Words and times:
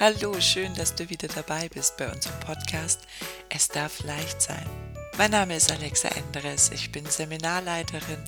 Hallo, 0.00 0.40
schön, 0.40 0.74
dass 0.76 0.94
du 0.94 1.10
wieder 1.10 1.28
dabei 1.28 1.68
bist 1.68 1.98
bei 1.98 2.10
unserem 2.10 2.40
Podcast 2.40 3.02
Es 3.50 3.68
darf 3.68 4.02
leicht 4.02 4.40
sein. 4.40 4.64
Mein 5.18 5.30
Name 5.30 5.54
ist 5.54 5.70
Alexa 5.70 6.08
Enderes, 6.08 6.70
ich 6.70 6.90
bin 6.90 7.04
Seminarleiterin 7.04 8.24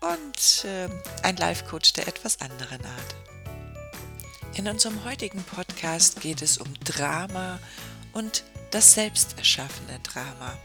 und 0.00 0.64
äh, 0.64 0.88
ein 1.22 1.36
Life-Coach 1.36 1.92
der 1.92 2.08
etwas 2.08 2.40
anderen 2.40 2.82
Art. 2.82 3.14
In 4.54 4.66
unserem 4.66 5.04
heutigen 5.04 5.44
Podcast 5.44 6.22
geht 6.22 6.40
es 6.40 6.56
um 6.56 6.72
Drama 6.82 7.58
und 8.14 8.42
das 8.70 8.94
selbst 8.94 9.36
erschaffene 9.36 10.00
Drama. 10.02 10.56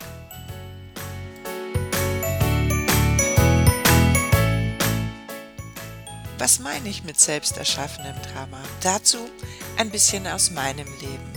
Was 6.38 6.60
meine 6.60 6.88
ich 6.88 7.04
mit 7.04 7.20
selbst 7.20 7.58
erschaffenem 7.58 8.16
Drama? 8.32 8.64
Dazu 8.82 9.30
ein 9.78 9.92
bisschen 9.92 10.26
aus 10.28 10.52
meinem 10.52 10.88
Leben. 11.00 11.34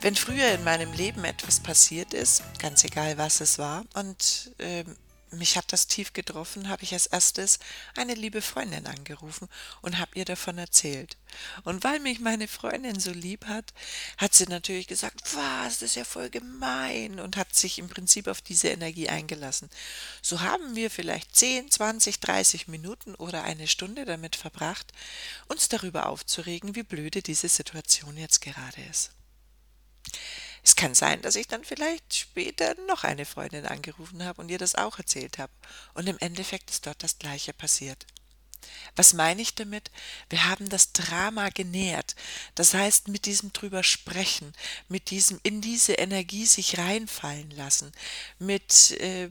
Wenn 0.00 0.14
früher 0.14 0.52
in 0.52 0.64
meinem 0.64 0.92
Leben 0.94 1.24
etwas 1.24 1.60
passiert 1.60 2.14
ist, 2.14 2.42
ganz 2.58 2.84
egal 2.84 3.18
was 3.18 3.42
es 3.42 3.58
war, 3.58 3.84
und 3.94 4.52
äh, 4.58 4.84
mich 5.32 5.56
hat 5.56 5.72
das 5.72 5.86
tief 5.86 6.12
getroffen, 6.12 6.68
habe 6.68 6.82
ich 6.82 6.92
als 6.92 7.06
erstes 7.06 7.58
eine 7.96 8.14
liebe 8.14 8.42
Freundin 8.42 8.86
angerufen 8.86 9.48
und 9.82 9.98
habe 9.98 10.12
ihr 10.14 10.24
davon 10.24 10.58
erzählt. 10.58 11.16
Und 11.64 11.84
weil 11.84 12.00
mich 12.00 12.20
meine 12.20 12.48
Freundin 12.48 12.98
so 12.98 13.12
lieb 13.12 13.46
hat, 13.46 13.72
hat 14.16 14.34
sie 14.34 14.46
natürlich 14.46 14.86
gesagt, 14.86 15.20
was, 15.34 15.78
das 15.78 15.90
ist 15.90 15.94
ja 15.96 16.04
voll 16.04 16.30
gemein 16.30 17.20
und 17.20 17.36
hat 17.36 17.54
sich 17.54 17.78
im 17.78 17.88
Prinzip 17.88 18.26
auf 18.26 18.40
diese 18.40 18.68
Energie 18.68 19.08
eingelassen. 19.08 19.70
So 20.22 20.40
haben 20.40 20.74
wir 20.74 20.90
vielleicht 20.90 21.36
10, 21.36 21.70
20, 21.70 22.20
30 22.20 22.68
Minuten 22.68 23.14
oder 23.14 23.44
eine 23.44 23.68
Stunde 23.68 24.04
damit 24.04 24.36
verbracht, 24.36 24.92
uns 25.48 25.68
darüber 25.68 26.06
aufzuregen, 26.06 26.74
wie 26.74 26.82
blöde 26.82 27.22
diese 27.22 27.48
Situation 27.48 28.16
jetzt 28.16 28.40
gerade 28.40 28.82
ist. 28.90 29.12
Es 30.62 30.76
kann 30.76 30.94
sein, 30.94 31.22
dass 31.22 31.36
ich 31.36 31.48
dann 31.48 31.64
vielleicht 31.64 32.14
später 32.14 32.74
noch 32.86 33.04
eine 33.04 33.24
Freundin 33.24 33.66
angerufen 33.66 34.24
habe 34.24 34.42
und 34.42 34.50
ihr 34.50 34.58
das 34.58 34.74
auch 34.74 34.98
erzählt 34.98 35.38
habe. 35.38 35.52
Und 35.94 36.08
im 36.08 36.18
Endeffekt 36.18 36.70
ist 36.70 36.86
dort 36.86 37.02
das 37.02 37.18
Gleiche 37.18 37.52
passiert. 37.52 38.06
Was 38.96 39.14
meine 39.14 39.40
ich 39.40 39.54
damit? 39.54 39.90
Wir 40.28 40.44
haben 40.44 40.68
das 40.68 40.92
Drama 40.92 41.48
genährt. 41.48 42.14
Das 42.54 42.74
heißt, 42.74 43.08
mit 43.08 43.26
diesem 43.26 43.52
drüber 43.52 43.82
sprechen, 43.82 44.52
mit 44.88 45.10
diesem 45.10 45.40
in 45.42 45.60
diese 45.60 45.94
Energie 45.94 46.46
sich 46.46 46.78
reinfallen 46.78 47.50
lassen, 47.52 47.92
mit, 48.38 48.92
äh, 49.00 49.30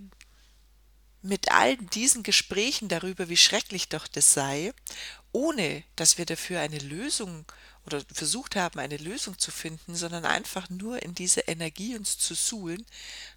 mit 1.22 1.52
all 1.52 1.77
diesen 1.77 2.23
Gesprächen 2.23 2.89
darüber, 2.89 3.30
wie 3.30 3.38
schrecklich 3.38 3.89
doch 3.89 4.07
das 4.07 4.33
sei, 4.33 4.73
ohne 5.31 5.83
dass 5.95 6.17
wir 6.17 6.25
dafür 6.25 6.61
eine 6.61 6.80
Lösung 6.80 7.45
oder 7.89 8.03
versucht 8.13 8.55
haben, 8.55 8.79
eine 8.79 8.97
Lösung 8.97 9.37
zu 9.39 9.51
finden, 9.51 9.95
sondern 9.95 10.25
einfach 10.25 10.69
nur 10.69 11.01
in 11.01 11.15
diese 11.15 11.41
Energie 11.41 11.95
uns 11.95 12.17
zu 12.17 12.35
suhlen, 12.35 12.85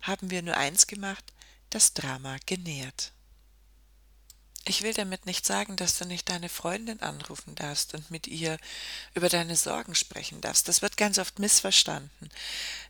haben 0.02 0.30
wir 0.30 0.42
nur 0.42 0.56
eins 0.56 0.86
gemacht, 0.86 1.24
das 1.70 1.94
Drama 1.94 2.36
genährt. 2.44 3.12
Ich 4.64 4.82
will 4.82 4.94
damit 4.94 5.26
nicht 5.26 5.44
sagen, 5.44 5.74
dass 5.74 5.98
du 5.98 6.04
nicht 6.04 6.28
deine 6.28 6.48
Freundin 6.48 7.00
anrufen 7.00 7.56
darfst 7.56 7.94
und 7.94 8.12
mit 8.12 8.28
ihr 8.28 8.58
über 9.12 9.28
deine 9.28 9.56
Sorgen 9.56 9.96
sprechen 9.96 10.40
darfst. 10.40 10.68
Das 10.68 10.82
wird 10.82 10.96
ganz 10.96 11.18
oft 11.18 11.40
missverstanden. 11.40 12.30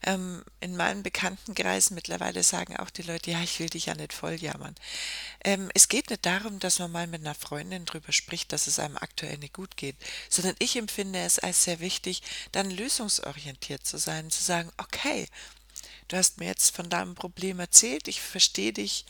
Ähm, 0.02 0.44
in 0.60 0.76
meinen 0.76 1.02
Bekanntenkreis 1.02 1.90
mittlerweile 1.90 2.42
sagen 2.42 2.76
auch 2.76 2.90
die 2.90 3.02
Leute, 3.02 3.30
ja, 3.30 3.42
ich 3.42 3.58
will 3.58 3.70
dich 3.70 3.86
ja 3.86 3.94
nicht 3.94 4.12
voll 4.12 4.34
jammern. 4.34 4.74
Ähm, 5.44 5.70
es 5.72 5.88
geht 5.88 6.10
nicht 6.10 6.26
darum, 6.26 6.58
dass 6.58 6.78
man 6.78 6.92
mal 6.92 7.06
mit 7.06 7.22
einer 7.22 7.34
Freundin 7.34 7.86
drüber 7.86 8.12
spricht, 8.12 8.52
dass 8.52 8.66
es 8.66 8.78
einem 8.78 8.98
aktuell 8.98 9.38
nicht 9.38 9.54
gut 9.54 9.78
geht, 9.78 9.96
sondern 10.28 10.56
ich 10.58 10.76
empfinde 10.76 11.20
es 11.20 11.38
als 11.38 11.64
sehr 11.64 11.80
wichtig, 11.80 12.22
dann 12.52 12.70
lösungsorientiert 12.70 13.86
zu 13.86 13.96
sein, 13.96 14.30
zu 14.30 14.42
sagen, 14.42 14.70
okay, 14.76 15.26
du 16.08 16.18
hast 16.18 16.38
mir 16.38 16.48
jetzt 16.48 16.76
von 16.76 16.90
deinem 16.90 17.14
Problem 17.14 17.60
erzählt, 17.60 18.08
ich 18.08 18.20
verstehe 18.20 18.74
dich, 18.74 19.06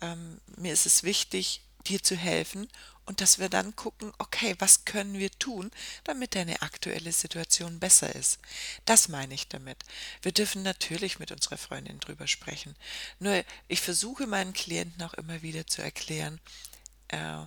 ähm, 0.00 0.40
mir 0.56 0.72
ist 0.72 0.86
es 0.86 1.02
wichtig, 1.02 1.62
dir 1.86 2.02
zu 2.02 2.16
helfen 2.16 2.68
und 3.06 3.20
dass 3.20 3.38
wir 3.38 3.48
dann 3.48 3.76
gucken, 3.76 4.12
okay, 4.18 4.56
was 4.58 4.84
können 4.84 5.18
wir 5.18 5.30
tun, 5.30 5.70
damit 6.04 6.34
deine 6.34 6.60
aktuelle 6.62 7.12
Situation 7.12 7.78
besser 7.78 8.14
ist. 8.14 8.40
Das 8.84 9.08
meine 9.08 9.34
ich 9.34 9.48
damit. 9.48 9.78
Wir 10.22 10.32
dürfen 10.32 10.62
natürlich 10.62 11.18
mit 11.18 11.30
unserer 11.30 11.56
Freundin 11.56 12.00
drüber 12.00 12.26
sprechen. 12.26 12.74
Nur 13.20 13.44
ich 13.68 13.80
versuche 13.80 14.26
meinen 14.26 14.52
Klienten 14.52 15.02
auch 15.02 15.14
immer 15.14 15.42
wieder 15.42 15.66
zu 15.66 15.82
erklären, 15.82 16.40
äh, 17.08 17.38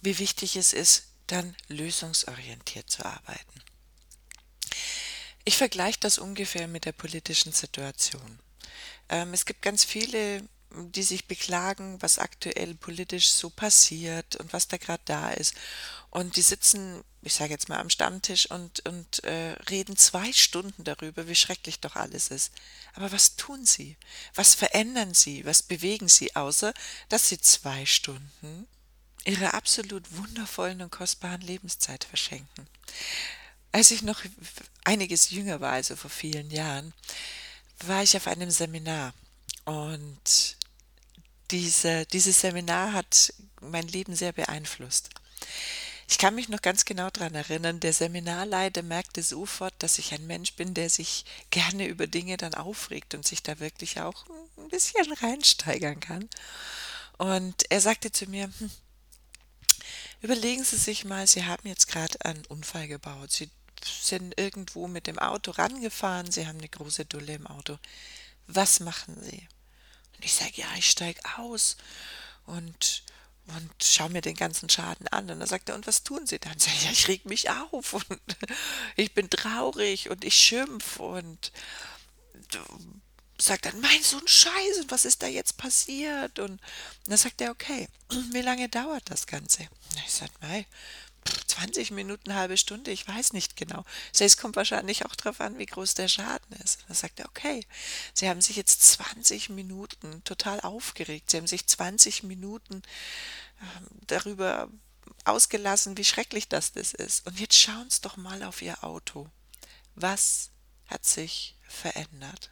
wie 0.00 0.18
wichtig 0.18 0.56
es 0.56 0.72
ist, 0.72 1.04
dann 1.26 1.54
lösungsorientiert 1.68 2.90
zu 2.90 3.04
arbeiten. 3.04 3.62
Ich 5.44 5.56
vergleiche 5.56 6.00
das 6.00 6.18
ungefähr 6.18 6.68
mit 6.68 6.84
der 6.86 6.92
politischen 6.92 7.52
Situation. 7.52 8.38
Ähm, 9.08 9.34
es 9.34 9.44
gibt 9.44 9.62
ganz 9.62 9.84
viele 9.84 10.42
die 10.74 11.02
sich 11.02 11.26
beklagen, 11.26 12.00
was 12.00 12.18
aktuell 12.18 12.74
politisch 12.74 13.32
so 13.32 13.50
passiert 13.50 14.36
und 14.36 14.52
was 14.52 14.68
da 14.68 14.76
gerade 14.76 15.02
da 15.04 15.30
ist. 15.30 15.54
Und 16.10 16.36
die 16.36 16.42
sitzen, 16.42 17.02
ich 17.22 17.34
sage 17.34 17.52
jetzt 17.52 17.68
mal, 17.68 17.78
am 17.78 17.90
Stammtisch 17.90 18.50
und, 18.50 18.80
und 18.86 19.22
äh, 19.24 19.52
reden 19.68 19.96
zwei 19.96 20.32
Stunden 20.32 20.84
darüber, 20.84 21.28
wie 21.28 21.34
schrecklich 21.34 21.80
doch 21.80 21.96
alles 21.96 22.28
ist. 22.28 22.52
Aber 22.94 23.12
was 23.12 23.36
tun 23.36 23.64
sie? 23.64 23.96
Was 24.34 24.54
verändern 24.54 25.14
sie? 25.14 25.44
Was 25.44 25.62
bewegen 25.62 26.08
sie, 26.08 26.34
außer 26.34 26.74
dass 27.08 27.28
sie 27.28 27.40
zwei 27.40 27.86
Stunden 27.86 28.66
ihrer 29.24 29.54
absolut 29.54 30.16
wundervollen 30.16 30.82
und 30.82 30.90
kostbaren 30.90 31.40
Lebenszeit 31.42 32.04
verschenken? 32.04 32.66
Als 33.72 33.92
ich 33.92 34.02
noch 34.02 34.22
einiges 34.84 35.30
jünger 35.30 35.60
war, 35.60 35.72
also 35.72 35.94
vor 35.94 36.10
vielen 36.10 36.50
Jahren, 36.50 36.92
war 37.78 38.02
ich 38.02 38.16
auf 38.16 38.26
einem 38.26 38.50
Seminar 38.50 39.14
und 39.64 40.56
diese, 41.50 42.06
dieses 42.06 42.40
Seminar 42.40 42.92
hat 42.92 43.32
mein 43.60 43.86
Leben 43.88 44.14
sehr 44.14 44.32
beeinflusst. 44.32 45.10
Ich 46.08 46.18
kann 46.18 46.34
mich 46.34 46.48
noch 46.48 46.60
ganz 46.60 46.84
genau 46.84 47.08
daran 47.10 47.36
erinnern, 47.36 47.78
der 47.78 47.92
Seminarleiter 47.92 48.82
merkte 48.82 49.22
sofort, 49.22 49.74
dass 49.78 49.98
ich 49.98 50.12
ein 50.12 50.26
Mensch 50.26 50.54
bin, 50.54 50.74
der 50.74 50.90
sich 50.90 51.24
gerne 51.50 51.86
über 51.86 52.08
Dinge 52.08 52.36
dann 52.36 52.54
aufregt 52.54 53.14
und 53.14 53.24
sich 53.24 53.44
da 53.44 53.60
wirklich 53.60 54.00
auch 54.00 54.26
ein 54.58 54.68
bisschen 54.68 55.12
reinsteigern 55.12 56.00
kann. 56.00 56.28
Und 57.16 57.70
er 57.70 57.80
sagte 57.80 58.10
zu 58.10 58.26
mir, 58.26 58.50
hm, 58.58 58.70
überlegen 60.20 60.64
Sie 60.64 60.78
sich 60.78 61.04
mal, 61.04 61.28
Sie 61.28 61.44
haben 61.44 61.68
jetzt 61.68 61.86
gerade 61.86 62.24
einen 62.24 62.44
Unfall 62.46 62.88
gebaut. 62.88 63.30
Sie 63.30 63.48
sind 63.84 64.36
irgendwo 64.36 64.88
mit 64.88 65.06
dem 65.06 65.18
Auto 65.18 65.52
rangefahren, 65.52 66.32
Sie 66.32 66.48
haben 66.48 66.58
eine 66.58 66.68
große 66.68 67.04
Dulle 67.04 67.34
im 67.34 67.46
Auto. 67.46 67.78
Was 68.48 68.80
machen 68.80 69.16
Sie? 69.22 69.46
Und 70.20 70.26
ich 70.26 70.34
sage, 70.34 70.52
ja, 70.56 70.66
ich 70.76 70.90
steige 70.90 71.18
aus 71.38 71.78
und, 72.44 73.04
und 73.46 73.70
schaue 73.82 74.10
mir 74.10 74.20
den 74.20 74.36
ganzen 74.36 74.68
Schaden 74.68 75.08
an. 75.08 75.30
Und 75.30 75.40
dann 75.40 75.48
sagt 75.48 75.70
er, 75.70 75.74
und 75.74 75.86
was 75.86 76.02
tun 76.02 76.26
Sie 76.26 76.38
dann? 76.38 76.58
Sag 76.58 76.74
ich, 76.74 76.84
ja, 76.84 76.90
ich 76.90 77.08
reg 77.08 77.24
mich 77.24 77.48
auf 77.48 77.94
und 78.10 78.20
ich 78.96 79.14
bin 79.14 79.30
traurig 79.30 80.10
und 80.10 80.22
ich 80.22 80.34
schimpf 80.34 81.00
und 81.00 81.52
sagt 83.38 83.64
dann, 83.64 83.80
mein 83.80 84.02
so 84.02 84.18
ein 84.18 84.28
Scheiß, 84.28 84.80
und 84.82 84.90
was 84.90 85.06
ist 85.06 85.22
da 85.22 85.26
jetzt 85.26 85.56
passiert? 85.56 86.38
Und 86.38 86.60
dann 87.06 87.16
sagt 87.16 87.40
er, 87.40 87.50
okay, 87.50 87.88
wie 88.32 88.42
lange 88.42 88.68
dauert 88.68 89.04
das 89.06 89.26
Ganze? 89.26 89.62
Und 89.62 90.02
ich 90.04 90.12
sage, 90.12 90.32
mei, 90.42 90.66
20 91.24 91.90
Minuten, 91.90 92.34
halbe 92.34 92.56
Stunde, 92.56 92.90
ich 92.90 93.06
weiß 93.06 93.32
nicht 93.32 93.56
genau. 93.56 93.84
So, 94.12 94.24
es 94.24 94.36
kommt 94.36 94.56
wahrscheinlich 94.56 95.04
auch 95.04 95.14
darauf 95.14 95.40
an, 95.40 95.58
wie 95.58 95.66
groß 95.66 95.94
der 95.94 96.08
Schaden 96.08 96.56
ist. 96.64 96.84
Da 96.88 96.94
sagt 96.94 97.20
er, 97.20 97.26
okay, 97.26 97.66
Sie 98.14 98.28
haben 98.28 98.40
sich 98.40 98.56
jetzt 98.56 98.82
20 98.82 99.50
Minuten 99.50 100.24
total 100.24 100.60
aufgeregt. 100.60 101.30
Sie 101.30 101.36
haben 101.36 101.46
sich 101.46 101.66
20 101.66 102.22
Minuten 102.22 102.82
äh, 103.60 103.64
darüber 104.06 104.68
ausgelassen, 105.24 105.96
wie 105.98 106.04
schrecklich 106.04 106.48
das, 106.48 106.72
das 106.72 106.94
ist. 106.94 107.26
Und 107.26 107.38
jetzt 107.38 107.58
schauen 107.58 107.90
Sie 107.90 108.00
doch 108.00 108.16
mal 108.16 108.42
auf 108.42 108.62
Ihr 108.62 108.82
Auto. 108.82 109.28
Was 109.94 110.50
hat 110.86 111.04
sich 111.04 111.58
verändert? 111.62 112.50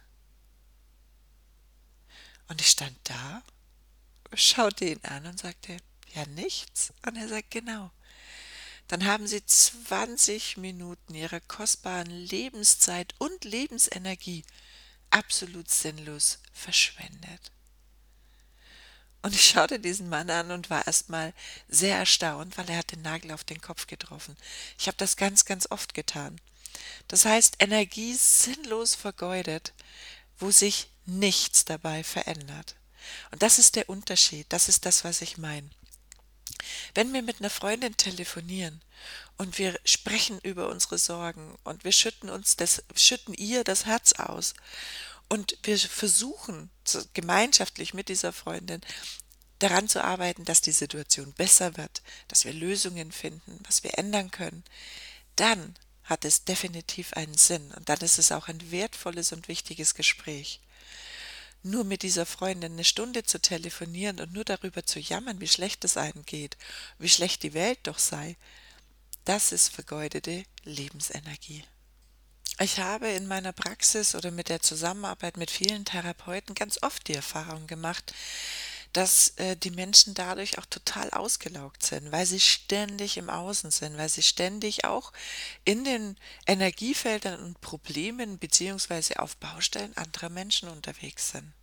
Und 2.47 2.61
ich 2.61 2.69
stand 2.69 2.97
da, 3.03 3.41
schaute 4.33 4.85
ihn 4.85 5.03
an 5.03 5.25
und 5.25 5.39
sagte, 5.39 5.77
ja 6.13 6.25
nichts. 6.27 6.93
Und 7.05 7.15
er 7.15 7.27
sagt, 7.27 7.51
genau 7.51 7.91
dann 8.89 9.05
haben 9.05 9.27
sie 9.27 9.45
20 9.45 10.57
Minuten 10.57 11.13
ihrer 11.13 11.39
kostbaren 11.39 12.09
Lebenszeit 12.09 13.13
und 13.19 13.45
Lebensenergie 13.45 14.43
absolut 15.11 15.69
sinnlos 15.69 16.39
verschwendet. 16.51 17.51
Und 19.21 19.35
ich 19.35 19.49
schaute 19.49 19.79
diesen 19.79 20.09
Mann 20.09 20.29
an 20.31 20.49
und 20.49 20.71
war 20.71 20.87
erstmal 20.87 21.33
sehr 21.67 21.97
erstaunt, 21.97 22.57
weil 22.57 22.69
er 22.69 22.77
hat 22.77 22.91
den 22.91 23.03
Nagel 23.03 23.31
auf 23.31 23.43
den 23.43 23.61
Kopf 23.61 23.85
getroffen. 23.85 24.35
Ich 24.79 24.87
habe 24.87 24.97
das 24.97 25.17
ganz, 25.17 25.45
ganz 25.45 25.67
oft 25.69 25.93
getan. 25.93 26.41
Das 27.07 27.25
heißt, 27.25 27.57
Energie 27.59 28.15
sinnlos 28.15 28.95
vergeudet, 28.95 29.73
wo 30.39 30.49
sich 30.49 30.89
nichts 31.05 31.63
dabei 31.63 32.03
verändert. 32.03 32.75
Und 33.29 33.43
das 33.43 33.59
ist 33.59 33.75
der 33.75 33.87
Unterschied, 33.87 34.47
das 34.49 34.67
ist 34.67 34.85
das, 34.85 35.03
was 35.03 35.21
ich 35.21 35.37
meine. 35.37 35.69
Wenn 36.93 37.13
wir 37.13 37.21
mit 37.21 37.39
einer 37.39 37.49
Freundin 37.49 37.95
telefonieren 37.97 38.81
und 39.37 39.57
wir 39.57 39.79
sprechen 39.85 40.39
über 40.41 40.69
unsere 40.69 40.97
Sorgen 40.97 41.57
und 41.63 41.83
wir 41.83 41.91
schütten 41.91 42.29
uns 42.29 42.55
das, 42.55 42.83
schütten 42.95 43.33
ihr 43.33 43.63
das 43.63 43.85
Herz 43.85 44.13
aus. 44.13 44.53
Und 45.29 45.57
wir 45.63 45.77
versuchen 45.77 46.69
gemeinschaftlich 47.13 47.93
mit 47.93 48.09
dieser 48.09 48.33
Freundin 48.33 48.81
daran 49.59 49.87
zu 49.87 50.03
arbeiten, 50.03 50.45
dass 50.45 50.61
die 50.61 50.71
Situation 50.71 51.33
besser 51.33 51.77
wird, 51.77 52.01
dass 52.27 52.45
wir 52.45 52.53
Lösungen 52.53 53.11
finden, 53.11 53.59
was 53.67 53.83
wir 53.83 53.97
ändern 53.97 54.31
können. 54.31 54.63
Dann 55.35 55.75
hat 56.03 56.25
es 56.25 56.43
definitiv 56.43 57.13
einen 57.13 57.37
Sinn 57.37 57.71
und 57.77 57.87
dann 57.87 57.99
ist 57.99 58.17
es 58.17 58.31
auch 58.31 58.47
ein 58.47 58.71
wertvolles 58.71 59.31
und 59.31 59.47
wichtiges 59.47 59.93
Gespräch. 59.93 60.59
Nur 61.61 61.83
mit 61.83 62.03
dieser 62.03 62.25
Freundin 62.25 62.73
eine 62.73 62.83
Stunde 62.83 63.23
zu 63.23 63.41
telefonieren 63.41 64.19
und 64.19 64.31
nur 64.31 64.45
darüber 64.45 64.85
zu 64.85 64.99
jammern, 64.99 65.41
wie 65.41 65.47
schlecht 65.47 65.83
es 65.83 65.97
einem 65.97 66.25
geht, 66.25 66.57
wie 66.97 67.09
schlecht 67.09 67.43
die 67.43 67.53
Welt 67.53 67.79
doch 67.83 67.99
sei, 67.99 68.37
das 69.25 69.51
ist 69.51 69.69
vergeudete 69.69 70.43
Lebensenergie. 70.63 71.63
Ich 72.61 72.79
habe 72.79 73.07
in 73.07 73.27
meiner 73.27 73.53
Praxis 73.53 74.15
oder 74.15 74.31
mit 74.31 74.49
der 74.49 74.61
Zusammenarbeit 74.61 75.37
mit 75.37 75.49
vielen 75.49 75.85
Therapeuten 75.85 76.55
ganz 76.55 76.81
oft 76.81 77.07
die 77.07 77.13
Erfahrung 77.13 77.67
gemacht, 77.67 78.13
dass 78.93 79.29
äh, 79.37 79.55
die 79.55 79.71
Menschen 79.71 80.13
dadurch 80.13 80.57
auch 80.57 80.65
total 80.65 81.09
ausgelaugt 81.11 81.83
sind, 81.83 82.11
weil 82.11 82.25
sie 82.25 82.39
ständig 82.39 83.17
im 83.17 83.29
Außen 83.29 83.71
sind, 83.71 83.97
weil 83.97 84.09
sie 84.09 84.23
ständig 84.23 84.85
auch 84.85 85.13
in 85.63 85.83
den 85.83 86.17
Energiefeldern 86.47 87.39
und 87.39 87.61
Problemen 87.61 88.39
beziehungsweise 88.39 89.19
auf 89.19 89.37
Baustellen 89.37 89.95
anderer 89.95 90.29
Menschen 90.29 90.69
unterwegs 90.69 91.31
sind. 91.31 91.53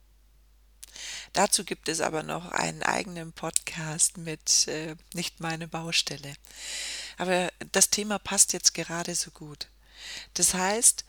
Dazu 1.32 1.64
gibt 1.64 1.88
es 1.88 2.00
aber 2.00 2.22
noch 2.22 2.50
einen 2.52 2.82
eigenen 2.82 3.32
Podcast 3.32 4.16
mit 4.16 4.68
äh, 4.68 4.96
Nicht 5.12 5.40
meine 5.40 5.68
Baustelle. 5.68 6.34
Aber 7.18 7.50
das 7.72 7.90
Thema 7.90 8.18
passt 8.18 8.52
jetzt 8.52 8.72
gerade 8.72 9.14
so 9.14 9.30
gut. 9.30 9.68
Das 10.34 10.54
heißt, 10.54 11.04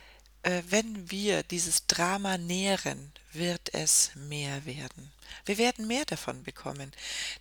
wenn 0.70 1.12
wir 1.12 1.44
dieses 1.44 1.88
Drama 1.88 2.38
nähren, 2.38 3.12
wird 3.34 3.74
es 3.74 4.12
mehr 4.16 4.66
werden. 4.66 5.12
Wir 5.46 5.58
werden 5.58 5.88
mehr 5.88 6.06
davon 6.06 6.44
bekommen. 6.44 6.92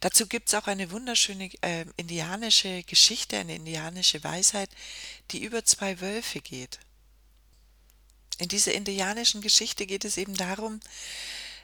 Dazu 0.00 0.26
gibt 0.26 0.48
es 0.48 0.54
auch 0.54 0.66
eine 0.66 0.90
wunderschöne 0.90 1.50
äh, 1.62 1.86
indianische 1.96 2.82
Geschichte, 2.82 3.38
eine 3.38 3.56
indianische 3.56 4.22
Weisheit, 4.24 4.70
die 5.30 5.42
über 5.42 5.64
zwei 5.64 6.00
Wölfe 6.00 6.40
geht. 6.40 6.78
In 8.38 8.48
dieser 8.48 8.74
indianischen 8.74 9.40
Geschichte 9.40 9.86
geht 9.86 10.04
es 10.04 10.16
eben 10.16 10.34
darum, 10.34 10.80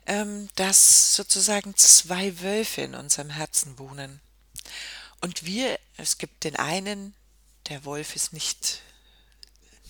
ähm, 0.06 0.48
dass 0.54 1.14
sozusagen 1.14 1.76
zwei 1.76 2.40
Wölfe 2.40 2.82
in 2.82 2.94
unserem 2.94 3.30
Herzen 3.30 3.78
wohnen. 3.78 4.20
Und 5.20 5.44
wir, 5.44 5.78
es 5.96 6.18
gibt 6.18 6.44
den 6.44 6.56
einen, 6.56 7.14
der 7.68 7.84
Wolf 7.84 8.16
ist 8.16 8.32
nicht 8.32 8.82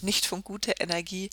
nicht 0.02 0.26
von 0.26 0.42
guter 0.44 0.80
Energie. 0.80 1.30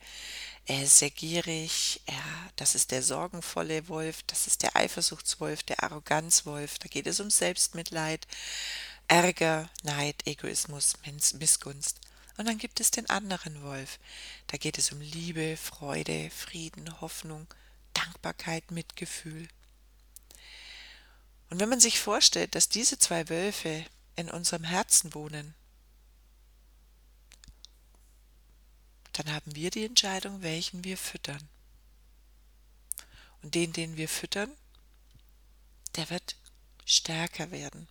Er 0.65 0.83
ist 0.83 0.99
sehr 0.99 1.09
gierig, 1.09 2.01
er, 2.05 2.23
das 2.55 2.75
ist 2.75 2.91
der 2.91 3.01
sorgenvolle 3.01 3.87
Wolf, 3.87 4.23
das 4.27 4.47
ist 4.47 4.61
der 4.61 4.75
Eifersuchtswolf, 4.75 5.63
der 5.63 5.83
Arroganzwolf, 5.83 6.77
da 6.79 6.87
geht 6.87 7.07
es 7.07 7.19
um 7.19 7.29
Selbstmitleid, 7.29 8.27
Ärger, 9.07 9.69
Neid, 9.83 10.27
Egoismus, 10.27 10.93
Missgunst. 11.39 11.99
Und 12.37 12.47
dann 12.47 12.57
gibt 12.57 12.79
es 12.79 12.91
den 12.91 13.09
anderen 13.09 13.63
Wolf, 13.63 13.99
da 14.47 14.57
geht 14.57 14.77
es 14.77 14.91
um 14.91 15.01
Liebe, 15.01 15.57
Freude, 15.57 16.29
Frieden, 16.29 17.01
Hoffnung, 17.01 17.47
Dankbarkeit, 17.93 18.71
Mitgefühl. 18.71 19.47
Und 21.49 21.59
wenn 21.59 21.69
man 21.69 21.79
sich 21.79 21.99
vorstellt, 21.99 22.53
dass 22.53 22.69
diese 22.69 22.99
zwei 22.99 23.27
Wölfe 23.29 23.85
in 24.15 24.29
unserem 24.29 24.63
Herzen 24.63 25.13
wohnen, 25.13 25.55
dann 29.19 29.33
haben 29.33 29.53
wir 29.53 29.69
die 29.69 29.83
Entscheidung, 29.83 30.43
welchen 30.43 30.85
wir 30.85 30.97
füttern. 30.97 31.49
Und 33.41 33.53
den, 33.53 33.73
den 33.73 33.97
wir 33.97 34.07
füttern, 34.07 34.49
der 35.97 36.09
wird 36.09 36.37
stärker 36.85 37.51
werden. 37.51 37.89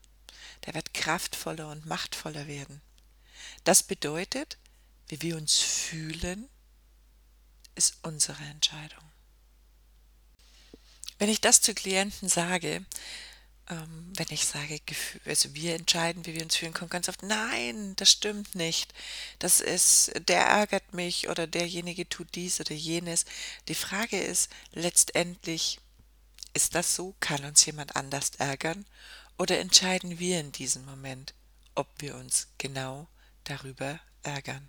Der 0.65 0.73
wird 0.73 0.95
kraftvoller 0.95 1.71
und 1.71 1.85
machtvoller 1.85 2.47
werden. 2.47 2.81
Das 3.65 3.83
bedeutet, 3.83 4.57
wie 5.09 5.21
wir 5.21 5.37
uns 5.37 5.59
fühlen, 5.59 6.49
ist 7.75 7.99
unsere 8.03 8.43
Entscheidung. 8.45 9.05
Wenn 11.19 11.29
ich 11.29 11.43
das 11.43 11.61
zu 11.61 11.75
Klienten 11.75 12.31
sage, 12.31 12.87
ähm, 13.69 14.13
wenn 14.17 14.27
ich 14.31 14.47
sage, 14.47 14.81
also 15.27 15.55
wir 15.55 15.75
entscheiden, 15.75 16.25
wie 16.27 16.35
wir 16.35 16.43
uns 16.43 16.57
fühlen, 16.57 16.73
kommt 16.73 16.91
ganz 16.91 17.09
oft, 17.09 17.23
nein, 17.23 17.95
das 17.97 18.11
stimmt 18.11 18.55
nicht. 18.55 18.95
Das 19.39 19.61
ist, 19.61 20.13
der 20.29 20.41
ärgert 20.41 20.95
mich 20.95 21.29
oder 21.29 21.47
derjenige 21.47 22.09
tut 22.09 22.35
dies 22.35 22.61
oder 22.61 22.75
jenes. 22.75 23.25
Die 23.69 23.75
Frage 23.75 24.21
ist 24.21 24.51
letztendlich, 24.73 25.81
ist 26.55 26.75
das 26.75 26.95
so? 26.95 27.15
Kann 27.21 27.45
uns 27.45 27.65
jemand 27.67 27.97
anders 27.97 28.33
ärgern? 28.39 28.87
Oder 29.37 29.59
entscheiden 29.61 30.19
wir 30.19 30.41
in 30.41 30.51
diesem 30.53 30.85
Moment, 30.85 31.35
ob 31.75 31.89
wir 31.99 32.17
uns 32.17 32.49
genau 32.59 33.07
darüber 33.45 34.01
ärgern? 34.23 34.69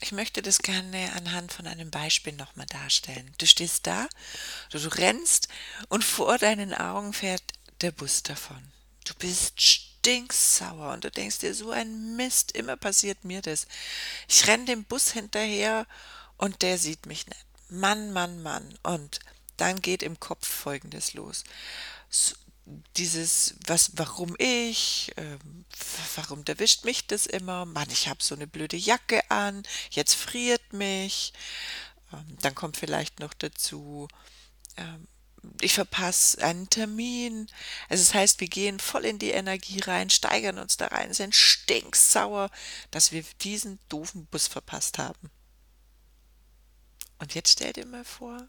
Ich 0.00 0.12
möchte 0.12 0.42
das 0.42 0.60
gerne 0.60 1.12
anhand 1.14 1.52
von 1.52 1.66
einem 1.66 1.90
Beispiel 1.90 2.32
nochmal 2.32 2.66
darstellen. 2.66 3.34
Du 3.38 3.46
stehst 3.46 3.86
da, 3.86 4.08
du, 4.70 4.78
du 4.78 4.88
rennst 4.88 5.48
und 5.88 6.04
vor 6.04 6.38
deinen 6.38 6.72
Augen 6.72 7.12
fährt 7.12 7.42
der 7.80 7.90
Bus 7.90 8.22
davon. 8.22 8.72
Du 9.04 9.14
bist 9.14 9.60
stinksauer 9.60 10.92
und 10.92 11.04
du 11.04 11.10
denkst 11.10 11.38
dir, 11.38 11.54
so 11.54 11.70
ein 11.70 12.14
Mist, 12.16 12.52
immer 12.52 12.76
passiert 12.76 13.24
mir 13.24 13.42
das. 13.42 13.66
Ich 14.28 14.46
renn 14.46 14.66
dem 14.66 14.84
Bus 14.84 15.12
hinterher 15.12 15.86
und 16.36 16.62
der 16.62 16.78
sieht 16.78 17.06
mich 17.06 17.26
nicht. 17.26 17.44
Mann, 17.68 18.12
Mann, 18.12 18.42
Mann. 18.42 18.78
Und 18.82 19.18
dann 19.56 19.82
geht 19.82 20.02
im 20.04 20.20
Kopf 20.20 20.46
Folgendes 20.46 21.14
los 21.14 21.44
dieses, 22.96 23.54
was, 23.66 23.92
warum 23.94 24.34
ich, 24.38 25.12
äh, 25.16 25.38
warum 26.16 26.44
erwischt 26.46 26.84
mich 26.84 27.06
das 27.06 27.26
immer? 27.26 27.64
Mann, 27.64 27.88
ich 27.90 28.08
habe 28.08 28.22
so 28.22 28.34
eine 28.34 28.46
blöde 28.46 28.76
Jacke 28.76 29.30
an, 29.30 29.62
jetzt 29.90 30.14
friert 30.14 30.72
mich. 30.72 31.32
Ähm, 32.12 32.36
dann 32.40 32.54
kommt 32.54 32.76
vielleicht 32.76 33.20
noch 33.20 33.34
dazu, 33.34 34.08
ähm, 34.76 35.08
ich 35.60 35.74
verpasse 35.74 36.42
einen 36.42 36.68
Termin. 36.68 37.46
Also 37.88 38.02
das 38.04 38.14
heißt, 38.14 38.40
wir 38.40 38.48
gehen 38.48 38.80
voll 38.80 39.04
in 39.04 39.18
die 39.18 39.30
Energie 39.30 39.80
rein, 39.80 40.10
steigern 40.10 40.58
uns 40.58 40.76
da 40.76 40.88
rein, 40.88 41.14
sind 41.14 41.34
stinksauer, 41.34 42.50
dass 42.90 43.12
wir 43.12 43.24
diesen 43.40 43.78
doofen 43.88 44.26
Bus 44.26 44.46
verpasst 44.46 44.98
haben. 44.98 45.30
Und 47.18 47.34
jetzt 47.34 47.52
stell 47.52 47.72
dir 47.72 47.86
mal 47.86 48.04
vor, 48.04 48.48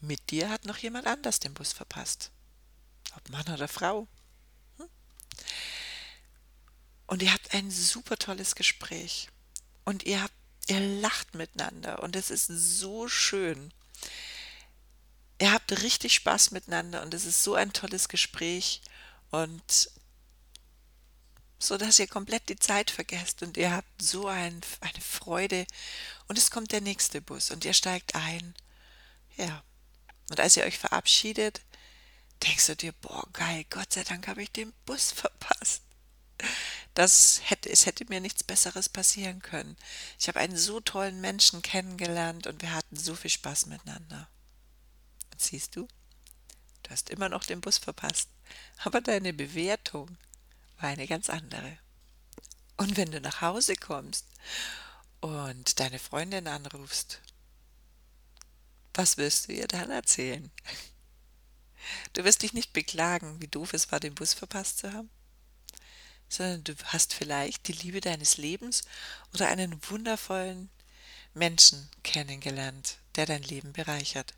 mit 0.00 0.30
dir 0.30 0.48
hat 0.48 0.64
noch 0.64 0.78
jemand 0.78 1.06
anders 1.06 1.40
den 1.40 1.54
Bus 1.54 1.72
verpasst. 1.72 2.30
Ob 3.16 3.28
Mann 3.28 3.48
oder 3.52 3.68
Frau. 3.68 4.08
Hm? 4.78 4.88
Und 7.06 7.22
ihr 7.22 7.32
habt 7.32 7.54
ein 7.54 7.70
super 7.70 8.16
tolles 8.16 8.54
Gespräch. 8.54 9.28
Und 9.84 10.04
ihr 10.04 10.22
habt, 10.22 10.34
ihr 10.68 10.80
lacht 10.80 11.34
miteinander. 11.34 12.02
Und 12.02 12.16
es 12.16 12.30
ist 12.30 12.46
so 12.46 13.08
schön. 13.08 13.72
Ihr 15.40 15.52
habt 15.52 15.82
richtig 15.82 16.14
Spaß 16.14 16.50
miteinander 16.50 17.02
und 17.02 17.14
es 17.14 17.24
ist 17.24 17.42
so 17.42 17.54
ein 17.54 17.72
tolles 17.72 18.08
Gespräch. 18.08 18.82
Und 19.30 19.90
so 21.58 21.76
dass 21.76 21.98
ihr 21.98 22.06
komplett 22.06 22.48
die 22.48 22.58
Zeit 22.58 22.90
vergesst 22.90 23.42
und 23.42 23.56
ihr 23.56 23.72
habt 23.72 24.02
so 24.02 24.26
ein, 24.26 24.60
eine 24.80 25.00
Freude 25.00 25.66
und 26.26 26.38
es 26.38 26.50
kommt 26.50 26.72
der 26.72 26.80
nächste 26.80 27.20
Bus 27.20 27.50
und 27.50 27.64
ihr 27.64 27.74
steigt 27.74 28.14
ein. 28.14 28.54
Ja, 29.36 29.62
und 30.30 30.40
als 30.40 30.56
ihr 30.56 30.64
euch 30.64 30.78
verabschiedet, 30.78 31.60
denkst 32.44 32.68
du 32.68 32.76
dir, 32.76 32.92
boah, 32.92 33.26
geil, 33.32 33.64
Gott 33.68 33.92
sei 33.92 34.04
Dank 34.04 34.28
habe 34.28 34.42
ich 34.42 34.52
den 34.52 34.72
Bus 34.86 35.10
verpasst. 35.12 35.82
Das 36.94 37.40
hätte, 37.44 37.68
es 37.68 37.84
hätte 37.84 38.06
mir 38.06 38.20
nichts 38.20 38.42
Besseres 38.42 38.88
passieren 38.88 39.42
können. 39.42 39.76
Ich 40.18 40.28
habe 40.28 40.40
einen 40.40 40.56
so 40.56 40.80
tollen 40.80 41.20
Menschen 41.20 41.62
kennengelernt 41.62 42.46
und 42.46 42.62
wir 42.62 42.72
hatten 42.72 42.96
so 42.96 43.14
viel 43.14 43.30
Spaß 43.30 43.66
miteinander. 43.66 44.28
Und 45.32 45.42
siehst 45.42 45.76
du, 45.76 45.86
du 46.82 46.90
hast 46.90 47.10
immer 47.10 47.28
noch 47.28 47.44
den 47.44 47.60
Bus 47.60 47.78
verpasst, 47.78 48.28
aber 48.78 49.00
deine 49.00 49.32
Bewertung 49.32 50.16
war 50.78 50.88
eine 50.88 51.06
ganz 51.06 51.28
andere. 51.28 51.78
Und 52.76 52.96
wenn 52.96 53.10
du 53.10 53.20
nach 53.20 53.40
Hause 53.40 53.76
kommst 53.76 54.26
und 55.20 55.80
deine 55.80 55.98
Freundin 55.98 56.46
anrufst 56.46 57.20
was 58.94 59.16
wirst 59.16 59.48
du 59.48 59.52
ihr 59.52 59.68
dann 59.68 59.90
erzählen? 59.90 60.50
Du 62.12 62.24
wirst 62.24 62.42
dich 62.42 62.52
nicht 62.52 62.72
beklagen, 62.72 63.40
wie 63.40 63.48
doof 63.48 63.72
es 63.72 63.90
war, 63.90 64.00
den 64.00 64.14
Bus 64.14 64.34
verpasst 64.34 64.78
zu 64.78 64.92
haben, 64.92 65.10
sondern 66.28 66.64
du 66.64 66.74
hast 66.84 67.14
vielleicht 67.14 67.68
die 67.68 67.72
Liebe 67.72 68.00
deines 68.00 68.36
Lebens 68.36 68.82
oder 69.34 69.48
einen 69.48 69.80
wundervollen 69.88 70.70
Menschen 71.34 71.88
kennengelernt, 72.02 72.98
der 73.16 73.26
dein 73.26 73.42
Leben 73.42 73.72
bereichert. 73.72 74.34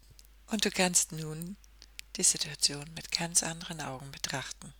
Und 0.46 0.64
du 0.64 0.70
kannst 0.70 1.12
nun 1.12 1.56
die 2.16 2.22
Situation 2.22 2.84
mit 2.94 3.10
ganz 3.10 3.42
anderen 3.42 3.80
Augen 3.80 4.10
betrachten. 4.12 4.72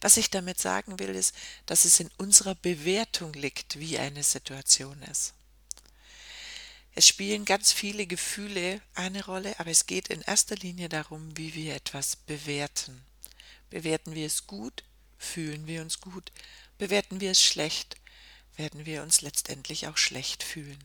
Was 0.00 0.16
ich 0.16 0.30
damit 0.30 0.60
sagen 0.60 0.98
will, 0.98 1.10
ist, 1.10 1.34
dass 1.66 1.84
es 1.84 1.98
in 2.00 2.10
unserer 2.18 2.54
Bewertung 2.54 3.32
liegt, 3.32 3.78
wie 3.78 3.98
eine 3.98 4.22
Situation 4.22 5.02
ist. 5.02 5.34
Es 6.98 7.06
spielen 7.06 7.44
ganz 7.44 7.70
viele 7.70 8.08
Gefühle 8.08 8.80
eine 8.96 9.24
Rolle, 9.24 9.54
aber 9.60 9.70
es 9.70 9.86
geht 9.86 10.08
in 10.08 10.20
erster 10.22 10.56
Linie 10.56 10.88
darum, 10.88 11.36
wie 11.36 11.54
wir 11.54 11.76
etwas 11.76 12.16
bewerten. 12.16 13.04
Bewerten 13.70 14.16
wir 14.16 14.26
es 14.26 14.48
gut, 14.48 14.82
fühlen 15.16 15.68
wir 15.68 15.80
uns 15.80 16.00
gut, 16.00 16.32
bewerten 16.76 17.20
wir 17.20 17.30
es 17.30 17.40
schlecht, 17.40 17.94
werden 18.56 18.84
wir 18.84 19.04
uns 19.04 19.20
letztendlich 19.20 19.86
auch 19.86 19.96
schlecht 19.96 20.42
fühlen. 20.42 20.82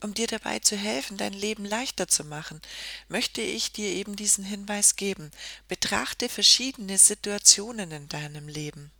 Um 0.00 0.14
dir 0.14 0.28
dabei 0.28 0.60
zu 0.60 0.78
helfen, 0.78 1.18
dein 1.18 1.34
Leben 1.34 1.66
leichter 1.66 2.08
zu 2.08 2.24
machen, 2.24 2.62
möchte 3.08 3.42
ich 3.42 3.70
dir 3.70 3.90
eben 3.90 4.16
diesen 4.16 4.44
Hinweis 4.44 4.96
geben. 4.96 5.30
Betrachte 5.68 6.30
verschiedene 6.30 6.96
Situationen 6.96 7.90
in 7.90 8.08
deinem 8.08 8.48
Leben, 8.48 8.90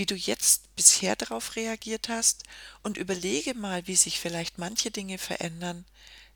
wie 0.00 0.06
du 0.06 0.14
jetzt 0.14 0.74
bisher 0.76 1.14
darauf 1.14 1.56
reagiert 1.56 2.08
hast 2.08 2.44
und 2.82 2.96
überlege 2.96 3.52
mal, 3.52 3.86
wie 3.86 3.96
sich 3.96 4.18
vielleicht 4.18 4.56
manche 4.56 4.90
Dinge 4.90 5.18
verändern, 5.18 5.84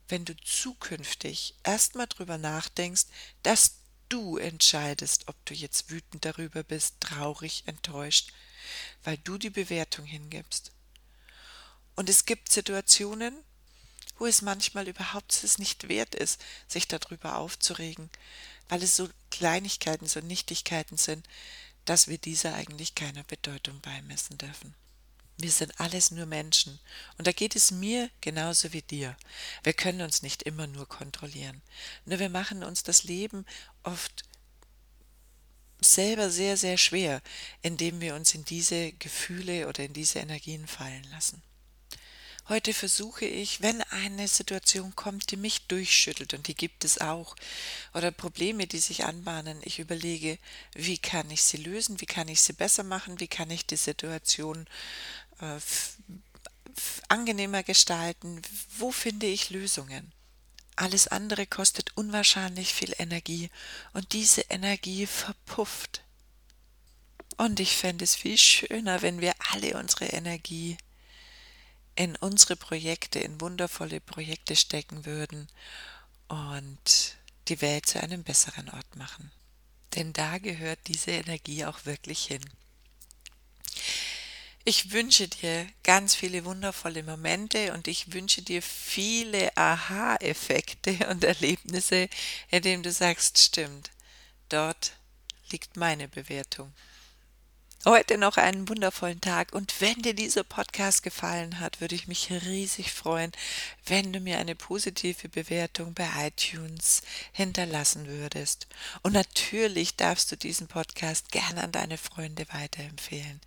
wenn 0.06 0.26
du 0.26 0.36
zukünftig 0.36 1.54
erstmal 1.62 2.06
drüber 2.06 2.36
nachdenkst, 2.36 3.06
dass 3.42 3.78
du 4.10 4.36
entscheidest, 4.36 5.28
ob 5.28 5.46
du 5.46 5.54
jetzt 5.54 5.88
wütend 5.88 6.26
darüber 6.26 6.62
bist, 6.62 6.96
traurig, 7.00 7.62
enttäuscht, 7.64 8.34
weil 9.02 9.16
du 9.16 9.38
die 9.38 9.48
Bewertung 9.48 10.04
hingibst. 10.04 10.70
Und 11.96 12.10
es 12.10 12.26
gibt 12.26 12.52
Situationen, 12.52 13.34
wo 14.18 14.26
es 14.26 14.42
manchmal 14.42 14.88
überhaupt 14.88 15.42
es 15.42 15.56
nicht 15.56 15.88
wert 15.88 16.14
ist, 16.14 16.38
sich 16.68 16.86
darüber 16.86 17.38
aufzuregen, 17.38 18.10
weil 18.68 18.82
es 18.82 18.94
so 18.94 19.08
Kleinigkeiten, 19.30 20.06
so 20.06 20.20
Nichtigkeiten 20.20 20.98
sind, 20.98 21.26
dass 21.84 22.08
wir 22.08 22.18
dieser 22.18 22.54
eigentlich 22.54 22.94
keiner 22.94 23.24
Bedeutung 23.24 23.80
beimessen 23.80 24.38
dürfen. 24.38 24.74
Wir 25.36 25.50
sind 25.50 25.80
alles 25.80 26.10
nur 26.10 26.26
Menschen. 26.26 26.78
Und 27.18 27.26
da 27.26 27.32
geht 27.32 27.56
es 27.56 27.70
mir 27.70 28.08
genauso 28.20 28.72
wie 28.72 28.82
dir. 28.82 29.16
Wir 29.64 29.72
können 29.72 30.00
uns 30.00 30.22
nicht 30.22 30.44
immer 30.44 30.66
nur 30.66 30.88
kontrollieren. 30.88 31.60
Nur 32.04 32.20
wir 32.20 32.28
machen 32.28 32.62
uns 32.62 32.84
das 32.84 33.02
Leben 33.02 33.44
oft 33.82 34.24
selber 35.80 36.30
sehr, 36.30 36.56
sehr 36.56 36.78
schwer, 36.78 37.20
indem 37.62 38.00
wir 38.00 38.14
uns 38.14 38.34
in 38.34 38.44
diese 38.44 38.92
Gefühle 38.92 39.68
oder 39.68 39.84
in 39.84 39.92
diese 39.92 40.20
Energien 40.20 40.66
fallen 40.66 41.04
lassen. 41.10 41.42
Heute 42.46 42.74
versuche 42.74 43.24
ich, 43.24 43.62
wenn 43.62 43.80
eine 43.84 44.28
Situation 44.28 44.94
kommt, 44.94 45.30
die 45.30 45.38
mich 45.38 45.66
durchschüttelt, 45.66 46.34
und 46.34 46.46
die 46.46 46.54
gibt 46.54 46.84
es 46.84 47.00
auch, 47.00 47.36
oder 47.94 48.10
Probleme, 48.10 48.66
die 48.66 48.80
sich 48.80 49.04
anbahnen, 49.04 49.60
ich 49.62 49.78
überlege, 49.78 50.38
wie 50.74 50.98
kann 50.98 51.30
ich 51.30 51.42
sie 51.42 51.56
lösen, 51.56 52.02
wie 52.02 52.06
kann 52.06 52.28
ich 52.28 52.42
sie 52.42 52.52
besser 52.52 52.82
machen, 52.82 53.18
wie 53.18 53.28
kann 53.28 53.50
ich 53.50 53.64
die 53.64 53.76
Situation 53.76 54.66
äh, 55.40 55.58
angenehmer 57.08 57.62
gestalten, 57.62 58.42
wo 58.76 58.92
finde 58.92 59.26
ich 59.26 59.48
Lösungen. 59.48 60.12
Alles 60.76 61.08
andere 61.08 61.46
kostet 61.46 61.96
unwahrscheinlich 61.96 62.74
viel 62.74 62.94
Energie 62.98 63.48
und 63.94 64.12
diese 64.12 64.42
Energie 64.42 65.06
verpufft. 65.06 66.02
Und 67.36 67.58
ich 67.58 67.76
fände 67.76 68.04
es 68.04 68.14
viel 68.14 68.36
schöner, 68.36 69.00
wenn 69.00 69.20
wir 69.20 69.34
alle 69.52 69.78
unsere 69.78 70.06
Energie 70.06 70.76
in 71.96 72.16
unsere 72.16 72.56
Projekte, 72.56 73.20
in 73.20 73.40
wundervolle 73.40 74.00
Projekte 74.00 74.56
stecken 74.56 75.04
würden 75.04 75.48
und 76.28 77.16
die 77.48 77.60
Welt 77.60 77.86
zu 77.86 78.02
einem 78.02 78.24
besseren 78.24 78.68
Ort 78.70 78.96
machen. 78.96 79.30
Denn 79.94 80.12
da 80.12 80.38
gehört 80.38 80.80
diese 80.86 81.12
Energie 81.12 81.64
auch 81.64 81.84
wirklich 81.84 82.24
hin. 82.26 82.44
Ich 84.66 84.92
wünsche 84.92 85.28
dir 85.28 85.66
ganz 85.82 86.14
viele 86.14 86.46
wundervolle 86.46 87.02
Momente 87.02 87.74
und 87.74 87.86
ich 87.86 88.14
wünsche 88.14 88.40
dir 88.40 88.62
viele 88.62 89.54
Aha-Effekte 89.56 91.06
und 91.10 91.22
Erlebnisse, 91.22 92.08
in 92.50 92.62
denen 92.62 92.82
du 92.82 92.90
sagst, 92.90 93.38
stimmt, 93.38 93.90
dort 94.48 94.92
liegt 95.50 95.76
meine 95.76 96.08
Bewertung 96.08 96.72
heute 97.84 98.18
noch 98.18 98.36
einen 98.36 98.68
wundervollen 98.68 99.20
Tag. 99.20 99.52
Und 99.52 99.80
wenn 99.80 100.00
dir 100.02 100.14
dieser 100.14 100.44
Podcast 100.44 101.02
gefallen 101.02 101.60
hat, 101.60 101.80
würde 101.80 101.94
ich 101.94 102.08
mich 102.08 102.30
riesig 102.30 102.92
freuen, 102.92 103.32
wenn 103.86 104.12
du 104.12 104.20
mir 104.20 104.38
eine 104.38 104.54
positive 104.54 105.28
Bewertung 105.28 105.94
bei 105.94 106.08
iTunes 106.26 107.02
hinterlassen 107.32 108.06
würdest. 108.06 108.66
Und 109.02 109.12
natürlich 109.12 109.96
darfst 109.96 110.32
du 110.32 110.36
diesen 110.36 110.66
Podcast 110.66 111.30
gerne 111.30 111.62
an 111.62 111.72
deine 111.72 111.98
Freunde 111.98 112.46
weiterempfehlen. 112.50 113.40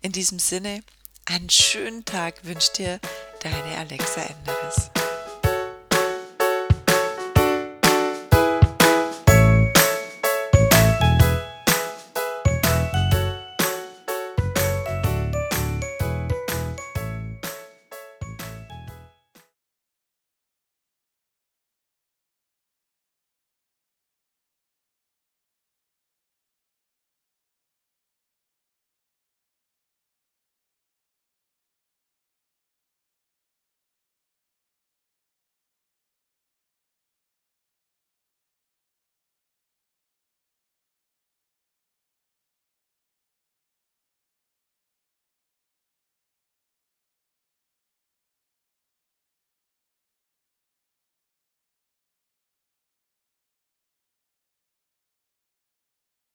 In 0.00 0.12
diesem 0.12 0.38
Sinne, 0.38 0.82
einen 1.26 1.50
schönen 1.50 2.04
Tag 2.04 2.44
wünscht 2.44 2.78
dir 2.78 3.00
deine 3.40 3.78
Alexa 3.78 4.22
Enderes. 4.22 4.90